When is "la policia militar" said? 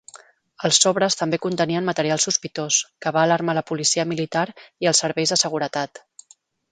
3.59-4.47